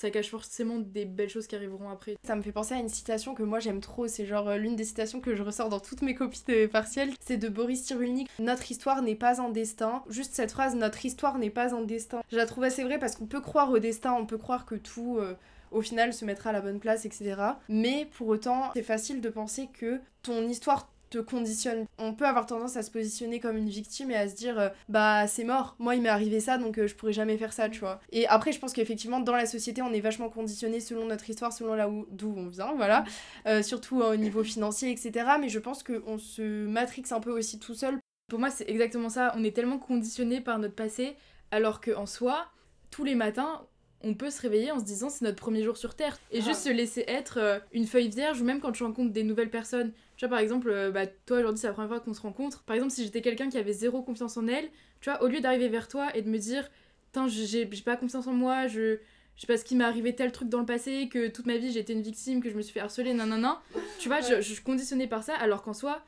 [0.00, 2.16] ça cache forcément des belles choses qui arriveront après.
[2.24, 4.74] Ça me fait penser à une citation que moi j'aime trop, c'est genre euh, l'une
[4.74, 8.30] des citations que je ressors dans toutes mes copies de partiels, c'est de Boris Cyrulnik.
[8.38, 10.02] Notre histoire n'est pas un destin.
[10.08, 12.22] Juste cette phrase, notre histoire n'est pas un destin.
[12.30, 14.74] Je la trouve assez vraie parce qu'on peut croire au destin, on peut croire que
[14.74, 15.18] tout...
[15.18, 15.34] Euh,
[15.70, 17.36] au final se mettra à la bonne place, etc.
[17.68, 21.86] Mais pour autant, c'est facile de penser que ton histoire conditionne.
[21.98, 24.68] On peut avoir tendance à se positionner comme une victime et à se dire euh,
[24.88, 27.68] bah c'est mort, moi il m'est arrivé ça donc euh, je pourrais jamais faire ça,
[27.68, 28.00] tu vois.
[28.12, 31.52] Et après je pense qu'effectivement dans la société on est vachement conditionné selon notre histoire,
[31.52, 33.04] selon là où d'où on vient, voilà,
[33.46, 35.26] euh, surtout au niveau financier etc.
[35.40, 37.98] Mais je pense qu'on se matrixe un peu aussi tout seul.
[38.28, 41.16] Pour moi c'est exactement ça, on est tellement conditionné par notre passé
[41.50, 42.46] alors qu'en soi
[42.90, 43.62] tous les matins
[44.02, 46.62] on peut se réveiller en se disant c'est notre premier jour sur Terre et juste
[46.62, 49.92] se laisser être euh, une feuille vierge ou même quand tu rencontres des nouvelles personnes.
[50.16, 52.62] Tu vois, par exemple, euh, bah, toi aujourd'hui c'est la première fois qu'on se rencontre.
[52.64, 54.68] Par exemple, si j'étais quelqu'un qui avait zéro confiance en elle,
[55.00, 56.68] tu vois, au lieu d'arriver vers toi et de me dire,
[57.06, 58.98] putain, j'ai pas confiance en moi, je.
[59.36, 61.56] Je sais pas ce qui m'est arrivé tel truc dans le passé, que toute ma
[61.56, 63.62] vie j'étais une victime, que je me suis fait harceler, nanana.
[63.98, 66.02] Tu vois, je, je suis conditionnée par ça, alors qu'en soi,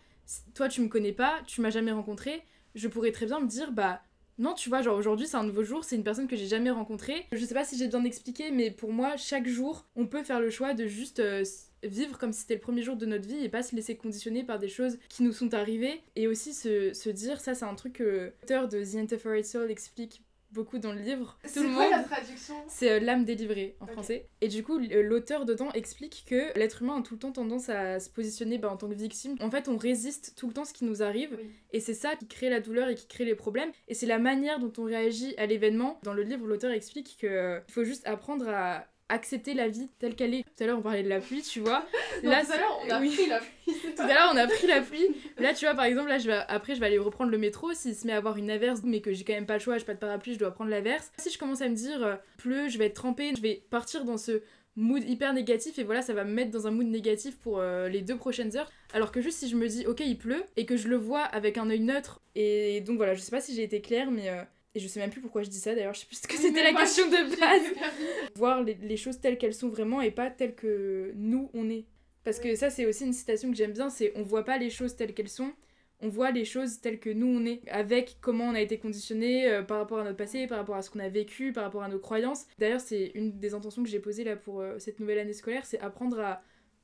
[0.55, 2.43] toi tu me connais pas, tu m'as jamais rencontré,
[2.75, 4.03] je pourrais très bien me dire, bah
[4.43, 6.73] non, tu vois, genre aujourd'hui c'est un nouveau jour, c'est une personne que j'ai jamais
[6.73, 7.27] rencontrée.
[7.31, 10.41] Je sais pas si j'ai bien expliqué, mais pour moi, chaque jour, on peut faire
[10.41, 11.45] le choix de juste euh,
[11.85, 14.43] vivre comme si c'était le premier jour de notre vie et pas se laisser conditionner
[14.43, 16.01] par des choses qui nous sont arrivées.
[16.17, 20.23] Et aussi se, dire, ça c'est un truc que l'auteur de The Interfered Soul explique
[20.53, 21.39] beaucoup dans le livre.
[21.53, 21.91] Tout le monde.
[21.91, 24.29] la traduction C'est euh, l'âme délivrée en français.
[24.41, 28.01] Et du coup, l'auteur dedans explique que l'être humain a tout le temps tendance à
[28.01, 29.37] se positionner bah, en tant que victime.
[29.41, 31.39] En fait, on résiste tout le temps ce qui nous arrive.
[31.73, 33.71] Et c'est ça qui crée la douleur et qui crée les problèmes.
[33.89, 35.99] Et c'est la manière dont on réagit à l'événement.
[36.03, 40.15] Dans le livre, l'auteur explique qu'il euh, faut juste apprendre à accepter la vie telle
[40.15, 40.43] qu'elle est.
[40.43, 41.85] Tout à l'heure, on parlait de la pluie, tu vois.
[42.23, 43.95] là, tout à l'heure, on a pris la pluie.
[43.95, 45.07] tout à l'heure, on a pris la pluie.
[45.39, 46.41] Là, tu vois, par exemple, là, je vais...
[46.49, 47.73] après, je vais aller reprendre le métro.
[47.75, 49.79] S'il se met à avoir une averse, mais que j'ai quand même pas le choix,
[49.79, 51.13] j'ai pas de parapluie, je dois prendre l'averse.
[51.19, 54.05] Si je commence à me dire, euh, pleut, je vais être trempée, je vais partir
[54.05, 54.43] dans ce
[54.77, 57.89] mood hyper négatif et voilà ça va me mettre dans un mood négatif pour euh,
[57.89, 60.65] les deux prochaines heures alors que juste si je me dis ok il pleut et
[60.65, 63.55] que je le vois avec un œil neutre et donc voilà je sais pas si
[63.55, 64.43] j'ai été claire mais euh,
[64.75, 66.37] et je sais même plus pourquoi je dis ça d'ailleurs, je sais plus ce que
[66.37, 68.31] c'était la question de base.
[68.37, 71.85] Voir les, choses telles qu'elles sont vraiment et pas telles que nous on est.
[72.25, 74.71] Parce que ça, c'est aussi une citation que j'aime bien c'est on voit pas les
[74.71, 75.53] choses telles qu'elles sont,
[76.01, 79.49] on voit les choses telles que nous on est, avec comment on a été conditionné
[79.49, 81.83] euh, par rapport à notre passé, par rapport à ce qu'on a vécu, par rapport
[81.83, 82.47] à nos croyances.
[82.59, 85.67] D'ailleurs, c'est une des intentions que j'ai posées là pour euh, cette nouvelle année scolaire
[85.67, 86.43] c'est apprendre à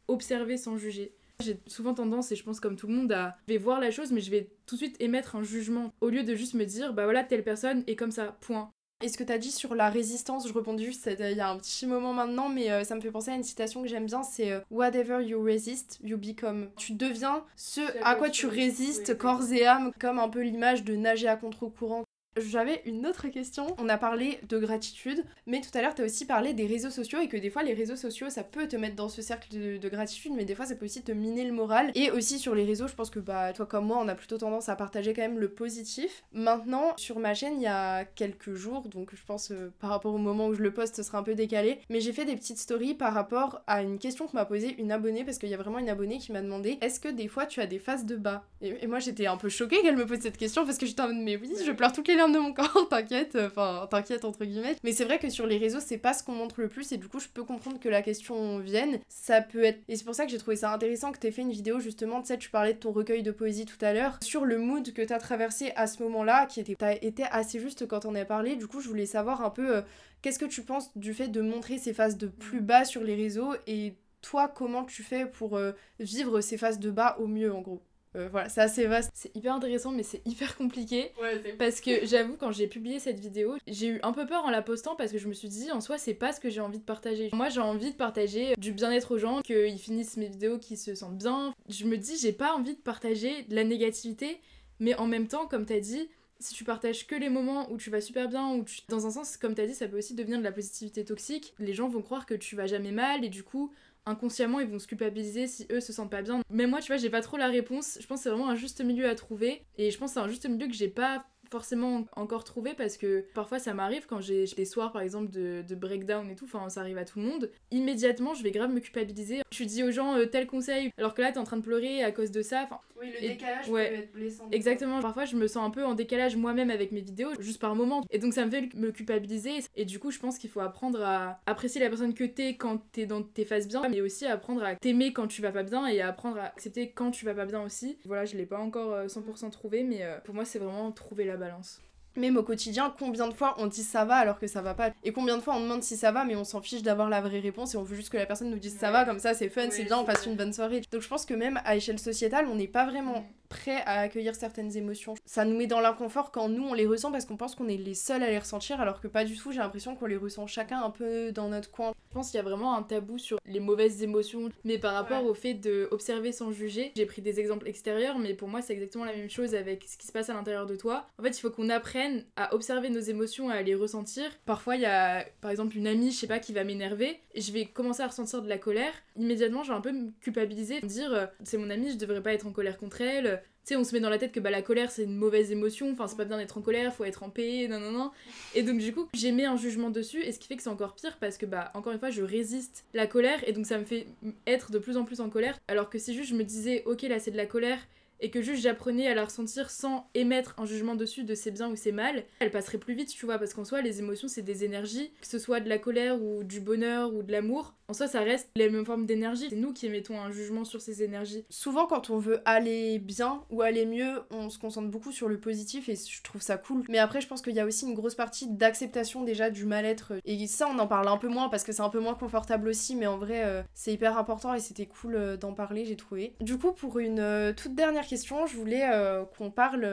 [0.09, 1.14] observer sans juger.
[1.40, 3.92] J'ai souvent tendance, et je pense comme tout le monde, à je vais voir la
[3.92, 6.64] chose, mais je vais tout de suite émettre un jugement, au lieu de juste me
[6.64, 8.70] dire, bah voilà, telle personne est comme ça, point.
[9.05, 11.48] Et ce que tu as dit sur la résistance, je répondis juste il y a
[11.48, 14.07] un petit moment maintenant, mais euh, ça me fait penser à une citation que j'aime
[14.07, 16.70] bien, c'est euh, Whatever you resist, you become.
[16.77, 20.96] Tu deviens ce à quoi tu résistes corps et âme, comme un peu l'image de
[20.96, 22.03] nager à contre-courant
[22.40, 23.74] j'avais une autre question.
[23.79, 26.90] On a parlé de gratitude, mais tout à l'heure, tu as aussi parlé des réseaux
[26.90, 29.48] sociaux et que des fois, les réseaux sociaux, ça peut te mettre dans ce cercle
[29.51, 31.92] de, gratitude, mais des fois, ça peut aussi te miner le moral.
[31.94, 34.38] Et aussi sur les réseaux, je pense que bah, toi comme moi, on a plutôt
[34.38, 36.24] tendance à partager quand même le positif.
[36.33, 40.14] Maintenant, sur ma chaîne, il y a quelques jours, donc je pense euh, par rapport
[40.14, 42.37] au moment où je le poste, ce sera un peu décalé, mais j'ai fait des
[42.37, 45.55] petites stories par rapport à une question que m'a posée une abonnée, parce qu'il y
[45.55, 48.05] a vraiment une abonnée qui m'a demandé est-ce que des fois tu as des phases
[48.05, 48.44] de bas?
[48.61, 51.09] Et, moi, j'étais un peu choquée qu'elle me pose cette question parce que j'étais en
[51.09, 54.76] mode mais oui, je pleure toutes les de mon corps, t'inquiète, enfin t'inquiète entre guillemets.
[54.82, 56.96] Mais c'est vrai que sur les réseaux, c'est pas ce qu'on montre le plus et
[56.96, 58.98] du coup, je peux comprendre que la question vienne.
[59.08, 59.80] Ça peut être.
[59.88, 62.20] Et c'est pour ça que j'ai trouvé ça intéressant que t'aies fait une vidéo justement,
[62.20, 64.92] tu sais, tu parlais de ton recueil de poésie tout à l'heure, sur le mood
[64.92, 68.56] que t'as traversé à ce moment-là, qui était, été assez juste quand on a parlé.
[68.56, 69.82] Du coup, je voulais savoir un peu euh,
[70.22, 73.14] qu'est-ce que tu penses du fait de montrer ces phases de plus bas sur les
[73.14, 77.52] réseaux et toi, comment tu fais pour euh, vivre ces phases de bas au mieux
[77.54, 77.82] en gros?
[78.18, 79.11] Euh, voilà, c'est assez vaste.
[79.14, 81.12] C'est hyper intéressant, mais c'est hyper compliqué.
[81.59, 84.62] parce que j'avoue, quand j'ai publié cette vidéo, j'ai eu un peu peur en la
[84.62, 86.78] postant parce que je me suis dit, en soi, c'est pas ce que j'ai envie
[86.78, 87.31] de partager.
[87.33, 90.94] Moi, j'ai envie de partager du bien-être aux gens, qu'ils finissent mes vidéos, qu'ils se
[90.94, 91.54] sentent bien.
[91.68, 94.40] Je me dis, j'ai pas envie de partager de la négativité,
[94.81, 96.09] mais en même temps, comme t'as dit,
[96.40, 99.37] si tu partages que les moments où tu vas super bien, ou dans un sens,
[99.37, 101.54] comme t'as dit, ça peut aussi devenir de la positivité toxique.
[101.59, 103.72] Les gens vont croire que tu vas jamais mal, et du coup,
[104.06, 106.40] inconsciemment ils vont se culpabiliser si eux se sentent pas bien.
[106.50, 108.56] Mais moi tu vois j'ai pas trop la réponse, je pense que c'est vraiment un
[108.56, 111.26] juste milieu à trouver et je pense que c'est un juste milieu que j'ai pas
[111.50, 115.62] forcément encore trouvé parce que parfois ça m'arrive quand j'ai des soirs par exemple de,
[115.66, 118.72] de, breakdown et tout, enfin ça arrive à tout le monde, immédiatement je vais grave
[118.72, 119.42] me culpabiliser.
[119.50, 122.02] Tu dis aux gens euh, tel conseil alors que là t'es en train de pleurer
[122.02, 122.62] à cause de ça.
[122.64, 124.48] Enfin, oui, le décalage peut être blessant.
[124.50, 127.74] Exactement, parfois je me sens un peu en décalage moi-même avec mes vidéos, juste par
[127.74, 128.02] moment.
[128.11, 129.58] Et donc ça me fait me culpabiliser.
[129.76, 132.82] Et du coup, je pense qu'il faut apprendre à apprécier la personne que t'es quand
[132.92, 135.87] t'es dans tes phases bien, mais aussi apprendre à t'aimer quand tu vas pas bien
[135.87, 137.98] et à apprendre à accepter quand tu vas pas bien aussi.
[138.04, 141.24] Voilà, je l'ai pas encore 100% euh, trouvé, mais euh, pour moi, c'est vraiment trouver
[141.24, 141.81] la balance.
[142.16, 144.90] Même au quotidien, combien de fois on dit ça va alors que ça va pas
[145.05, 147.20] Et combien de fois on demande si ça va, mais on s'en fiche d'avoir la
[147.20, 149.35] vraie réponse et on veut juste que la personne nous dise ça va, comme ça
[149.35, 150.83] c'est fun, c'est bien, on passe une bonne soirée.
[150.90, 154.34] Donc je pense que même à échelle sociétale, on n'est pas vraiment prêt à accueillir
[154.34, 155.14] certaines émotions.
[155.24, 157.76] Ça nous met dans l'inconfort quand nous on les ressent parce qu'on pense qu'on est
[157.76, 160.46] les seuls à les ressentir alors que pas du tout, j'ai l'impression qu'on les ressent
[160.46, 161.92] chacun un peu dans notre coin.
[162.08, 165.24] Je pense qu'il y a vraiment un tabou sur les mauvaises émotions, mais par rapport
[165.24, 169.04] au fait d'observer sans juger, j'ai pris des exemples extérieurs, mais pour moi c'est exactement
[169.04, 171.06] la même chose avec ce qui se passe à l'intérieur de toi.
[171.18, 174.24] En fait, il faut qu'on apprenne à observer nos émotions, à les ressentir.
[174.46, 177.40] Parfois, il y a par exemple une amie, je sais pas, qui va m'énerver, et
[177.40, 178.92] je vais commencer à ressentir de la colère.
[179.16, 182.22] Immédiatement, je vais un peu me culpabiliser, me dire euh, c'est mon amie, je devrais
[182.22, 183.38] pas être en colère contre elle
[183.76, 186.07] on se met dans la tête que bah, la colère c'est une mauvaise émotion, enfin
[186.07, 188.11] c'est pas bien d'être en colère, faut être en paix, non, non, non.
[188.54, 190.68] Et donc du coup, j'ai mis un jugement dessus, et ce qui fait que c'est
[190.68, 193.78] encore pire parce que, bah, encore une fois, je résiste la colère, et donc ça
[193.78, 194.07] me fait
[194.46, 195.59] être de plus en plus en colère.
[195.68, 197.81] Alors que si juste je me disais, ok, là c'est de la colère,
[198.20, 201.68] et que juste j'apprenais à la ressentir sans émettre un jugement dessus de c'est bien
[201.68, 204.42] ou c'est mal, elle passerait plus vite, tu vois, parce qu'en soi, les émotions, c'est
[204.42, 207.94] des énergies, que ce soit de la colère ou du bonheur ou de l'amour, en
[207.94, 209.46] soi, ça reste les mêmes formes d'énergie.
[209.48, 211.46] C'est nous qui émettons un jugement sur ces énergies.
[211.48, 215.40] Souvent, quand on veut aller bien ou aller mieux, on se concentre beaucoup sur le
[215.40, 216.85] positif et je trouve ça cool.
[216.90, 220.12] Mais après, je pense qu'il y a aussi une grosse partie d'acceptation déjà du mal-être.
[220.26, 222.68] Et ça, on en parle un peu moins parce que c'est un peu moins confortable
[222.68, 225.96] aussi, mais en vrai, euh, c'est hyper important et c'était cool euh, d'en parler, j'ai
[225.96, 226.35] trouvé.
[226.42, 228.88] Du coup, pour une euh, toute dernière question, je voulais
[229.37, 229.87] qu'on parle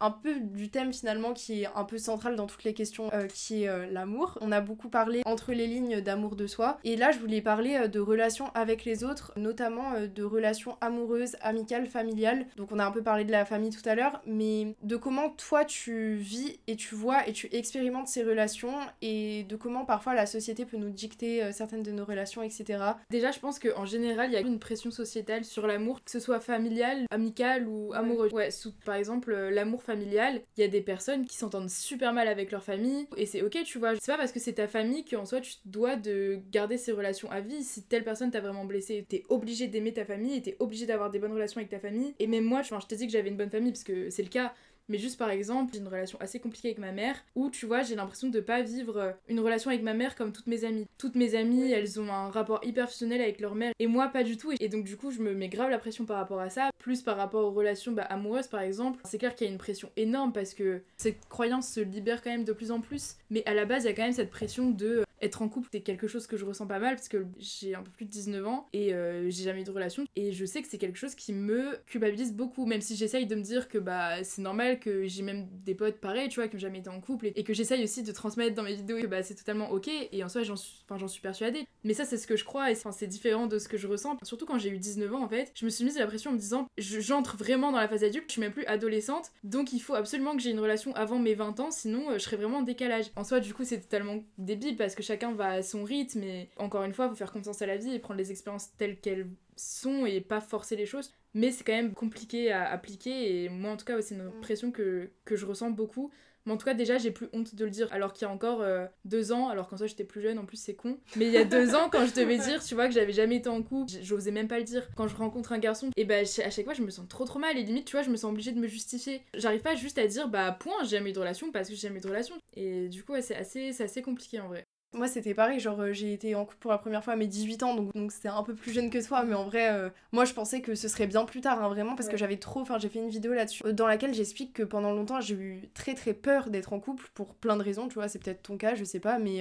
[0.00, 3.64] un peu du thème finalement qui est un peu central dans toutes les questions, qui
[3.64, 4.38] est l'amour.
[4.40, 6.78] On a beaucoup parlé entre les lignes d'amour de soi.
[6.84, 10.76] Et là, je voulais parler euh, de relations avec les autres, notamment euh, de relations
[10.80, 12.46] amoureuses, amicales, familiales.
[12.56, 15.30] Donc on a un peu parlé de la famille tout à l'heure, mais de comment
[15.30, 20.14] toi tu vis et tu vois et tu expérimentes ces relations et de comment parfois
[20.14, 22.82] la société peut nous dicter euh, certaines de nos relations, etc.
[23.10, 26.20] Déjà, je pense qu'en général, il y a une pression sociétale sur l'amour, que ce
[26.20, 28.28] soit familial, amical ou amoureux.
[28.32, 32.28] Ouais, sous, par exemple, l'amour familial, il y a des personnes qui s'entendent super mal
[32.28, 33.94] avec leur famille et c'est ok, tu vois.
[33.96, 37.30] C'est pas parce que c'est ta famille qu'en soi tu dois de garder ces relations
[37.30, 37.62] à vie.
[37.62, 41.10] Si telle personne t'a vraiment blessé, t'es obligé d'aimer ta famille et t'es obligé d'avoir
[41.10, 42.14] des bonnes relations avec ta famille.
[42.18, 44.28] Et même moi, je t'ai dit que j'avais une bonne famille parce que c'est le
[44.28, 44.54] cas.
[44.88, 47.82] Mais juste par exemple, j'ai une relation assez compliquée avec ma mère où tu vois,
[47.82, 50.86] j'ai l'impression de pas vivre euh, une relation avec ma mère comme toutes mes amies.
[50.98, 54.24] Toutes mes amies, elles ont un rapport hyper fusionnel avec leur mère et moi pas
[54.24, 54.52] du tout.
[54.60, 56.70] Et donc du coup, je me mets grave la pression par rapport à ça.
[56.78, 59.00] Plus par rapport aux relations bah, amoureuses par exemple.
[59.04, 62.30] C'est clair qu'il y a une pression énorme parce que cette croyance se libère quand
[62.30, 63.16] même de plus en plus.
[63.30, 65.68] Mais à la base, il y a quand même cette pression de être en couple,
[65.72, 68.10] c'est quelque chose que je ressens pas mal parce que j'ai un peu plus de
[68.10, 70.04] 19 ans et euh, j'ai jamais eu de relation.
[70.16, 73.34] Et je sais que c'est quelque chose qui me culpabilise beaucoup, même si j'essaye de
[73.34, 76.56] me dire que bah c'est normal que j'ai même des potes pareils, tu vois, qui
[76.56, 79.06] ont jamais été en couple et, que j'essaye aussi de transmettre dans mes vidéos que
[79.06, 79.88] bah c'est totalement ok.
[80.12, 81.66] Et en soi, j'en suis, persuadée.
[81.84, 84.16] Mais ça, c'est ce que je crois et c'est différent de ce que je ressens.
[84.22, 86.34] Surtout quand j'ai eu 19 ans en fait, je me suis mise la pression en
[86.34, 89.80] me disant j'entre vraiment dans la phase adulte, je suis même plus adolescente, donc il
[89.80, 92.58] faut absolument que j'ai une relation avant mes 20 ans, sinon euh, je serais vraiment
[92.58, 93.06] en décalage.
[93.16, 96.50] En soi, du coup, c'est totalement débile parce que chacun va à son rythme et
[96.56, 99.28] encore une fois, faut faire confiance à la vie et prendre les expériences telles qu'elles
[99.56, 101.12] sont et pas forcer les choses.
[101.34, 104.40] Mais c'est quand même compliqué à appliquer et moi en tout cas, c'est une mm.
[104.40, 106.10] pression que, que je ressens beaucoup.
[106.46, 107.88] Mais en tout cas, déjà, j'ai plus honte de le dire.
[107.90, 110.44] Alors qu'il y a encore euh, deux ans, alors qu'en soi j'étais plus jeune, en
[110.44, 110.98] plus c'est con.
[111.16, 113.36] Mais il y a deux ans, quand je devais dire, tu vois, que j'avais jamais
[113.36, 114.86] été en couple, j'osais même pas le dire.
[114.94, 117.38] Quand je rencontre un garçon, et bah à chaque fois je me sens trop trop
[117.38, 117.56] mal.
[117.56, 119.22] Et limite, tu vois, je me sens obligée de me justifier.
[119.34, 121.88] J'arrive pas juste à dire, bah point, j'ai jamais eu de relation parce que j'ai
[121.88, 122.34] jamais eu de relation.
[122.54, 124.64] Et du coup, c'est assez, assez compliqué en vrai.
[124.94, 127.26] Moi, c'était pareil, genre euh, j'ai été en couple pour la première fois à mes
[127.26, 129.90] 18 ans, donc donc c'était un peu plus jeune que toi, mais en vrai, euh,
[130.12, 132.60] moi je pensais que ce serait bien plus tard, hein, vraiment, parce que j'avais trop.
[132.60, 135.68] Enfin, j'ai fait une vidéo là-dessus euh, dans laquelle j'explique que pendant longtemps j'ai eu
[135.74, 138.56] très très peur d'être en couple pour plein de raisons, tu vois, c'est peut-être ton
[138.56, 139.40] cas, je sais pas, mais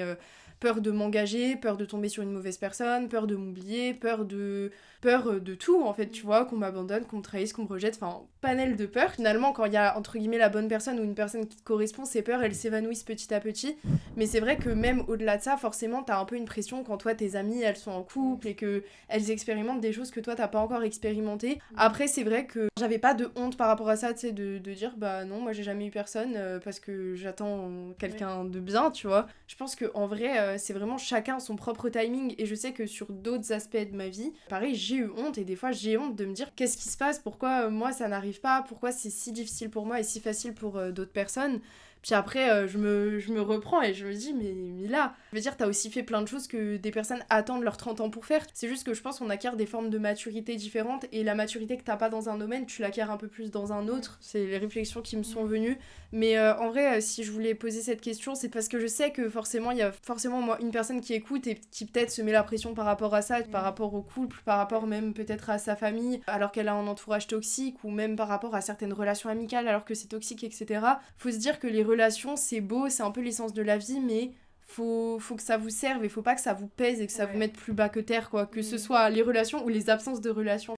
[0.64, 4.72] peur de m'engager, peur de tomber sur une mauvaise personne, peur de m'oublier, peur de
[5.02, 7.68] peur euh, de tout en fait, tu vois, qu'on m'abandonne, qu'on me trahisse, qu'on me
[7.68, 9.12] rejette, enfin panel de peur.
[9.12, 11.64] Finalement, quand il y a entre guillemets la bonne personne ou une personne qui te
[11.64, 13.76] correspond, ces peurs elles s'évanouissent petit à petit.
[14.16, 16.98] Mais c'est vrai que même au-delà de ça, forcément, t'as un peu une pression quand
[16.98, 20.36] toi tes amies elles sont en couple et que elles expérimentent des choses que toi
[20.36, 21.60] t'as pas encore expérimenté.
[21.76, 24.60] Après, c'est vrai que j'avais pas de honte par rapport à ça, tu sais, de,
[24.60, 28.60] de, dire bah non, moi j'ai jamais eu personne euh, parce que j'attends quelqu'un de
[28.62, 29.28] bien, tu vois.
[29.48, 32.36] Je pense que en vrai, euh, c'est vraiment chacun son propre timing.
[32.38, 35.46] Et je sais que sur d'autres aspects de ma vie, pareil, j'ai eu honte et
[35.46, 38.08] des fois j'ai honte de me dire qu'est-ce qui se passe, pourquoi euh, moi ça
[38.08, 41.60] n'arrive pas, pourquoi c'est si difficile pour moi et si facile pour euh, d'autres personnes?
[42.04, 45.16] Puis après, euh, je, me, je me reprends et je me dis, mais, mais là,
[45.32, 48.02] je veux dire, t'as aussi fait plein de choses que des personnes attendent leurs 30
[48.02, 48.46] ans pour faire.
[48.54, 51.78] C'est juste que je pense qu'on acquiert des formes de maturité différentes et la maturité
[51.78, 54.18] que t'as pas dans un domaine, tu l'acquiers un peu plus dans un autre.
[54.22, 55.78] C'est les réflexions qui me sont venues.
[56.12, 58.88] Mais euh, en vrai, euh, si je voulais poser cette question, c'est parce que je
[58.88, 62.12] sais que forcément, il y a forcément moi, une personne qui écoute et qui peut-être
[62.12, 65.14] se met la pression par rapport à ça, par rapport au couple, par rapport même
[65.14, 68.62] peut-être à sa famille, alors qu'elle a un entourage toxique ou même par rapport à
[68.62, 70.86] certaines relations amicales alors que c'est toxique, etc.
[71.18, 74.00] Faut se dire que les relations, c'est beau, c'est un peu l'essence de la vie,
[74.00, 74.32] mais
[74.66, 77.14] faut, faut que ça vous serve et faut pas que ça vous pèse et que
[77.14, 78.46] ça vous mette plus bas que terre, quoi.
[78.46, 80.76] Que ce soit les relations ou les absences de relations.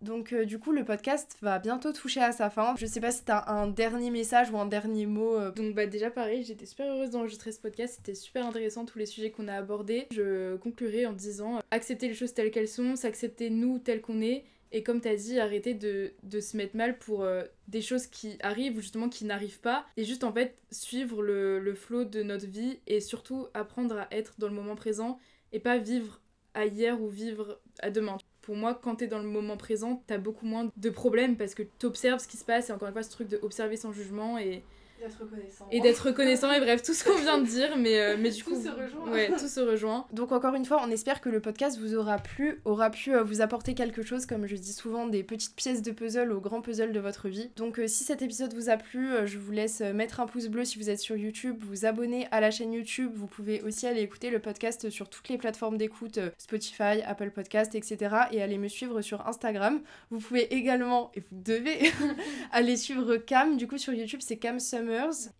[0.00, 2.74] Donc euh, du coup le podcast va bientôt toucher à sa fin.
[2.78, 5.34] Je sais pas si t'as un dernier message ou un dernier mot.
[5.34, 5.50] Euh.
[5.50, 9.06] Donc bah déjà pareil, j'étais super heureuse d'enregistrer ce podcast, c'était super intéressant tous les
[9.06, 10.06] sujets qu'on a abordés.
[10.12, 14.20] Je conclurai en disant euh, accepter les choses telles qu'elles sont, s'accepter nous tels qu'on
[14.20, 18.06] est et comme tu as dit, arrêter de, se mettre mal pour euh, des choses
[18.06, 19.86] qui arrivent ou justement qui n'arrivent pas.
[19.96, 24.08] Et juste en fait suivre le, le flot de notre vie et surtout apprendre à
[24.10, 25.18] être dans le moment présent
[25.52, 26.20] et pas vivre
[26.54, 30.16] à hier ou vivre à demain pour moi, quand t'es dans le moment présent, t'as
[30.16, 33.02] beaucoup moins de problèmes parce que t'observes ce qui se passe et encore une fois,
[33.02, 34.62] ce truc de observer sans jugement et
[35.00, 35.66] D'être reconnaissant.
[35.70, 38.42] et d'être reconnaissant et bref tout ce qu'on vient de dire mais euh, mais du
[38.42, 39.10] Tout coup se rejoint.
[39.12, 42.18] ouais tout se rejoint Donc encore une fois, on espère que le podcast vous aura
[42.18, 45.82] plu, aura pu euh, vous apporter quelque chose, comme je dis souvent, des petites pièces
[45.82, 47.50] de puzzle au grand puzzle de votre vie.
[47.56, 50.48] Donc euh, si cet épisode vous a plu, euh, je vous laisse mettre un pouce
[50.48, 53.86] bleu si vous êtes sur YouTube, vous abonner à la chaîne YouTube, vous pouvez aussi
[53.86, 58.14] aller écouter le podcast sur toutes les plateformes d'écoute, euh, Spotify, Apple Podcast, etc.
[58.32, 59.80] et aller me suivre sur Instagram.
[60.10, 61.78] Vous pouvez également, et vous devez,
[62.52, 64.58] aller suivre Cam, du coup sur YouTube c'est Cam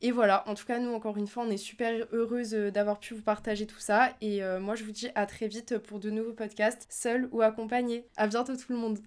[0.02, 2.98] Et voilà, en tout cas nous encore une fois on est super heureuse euh, d'avoir
[2.98, 6.00] pu vous partager tout ça et euh, moi je vous dis à très vite pour
[6.00, 8.06] de nouveaux podcasts, seul ou accompagné.
[8.16, 8.96] À bientôt tout le monde.